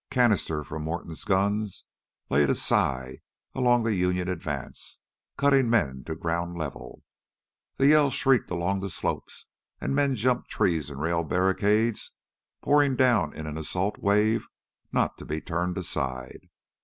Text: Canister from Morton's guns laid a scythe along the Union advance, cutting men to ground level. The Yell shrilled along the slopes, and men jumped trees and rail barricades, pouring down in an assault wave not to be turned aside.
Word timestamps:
Canister 0.09 0.63
from 0.63 0.81
Morton's 0.81 1.23
guns 1.25 1.83
laid 2.27 2.49
a 2.49 2.55
scythe 2.55 3.19
along 3.53 3.83
the 3.83 3.93
Union 3.93 4.27
advance, 4.29 4.99
cutting 5.37 5.69
men 5.69 6.03
to 6.05 6.15
ground 6.15 6.57
level. 6.57 7.03
The 7.77 7.85
Yell 7.89 8.09
shrilled 8.09 8.49
along 8.49 8.79
the 8.79 8.89
slopes, 8.89 9.49
and 9.79 9.93
men 9.93 10.15
jumped 10.15 10.49
trees 10.49 10.89
and 10.89 10.99
rail 10.99 11.23
barricades, 11.23 12.13
pouring 12.63 12.95
down 12.95 13.33
in 13.35 13.45
an 13.45 13.59
assault 13.59 13.99
wave 13.99 14.47
not 14.91 15.19
to 15.19 15.25
be 15.27 15.39
turned 15.39 15.77
aside. 15.77 16.49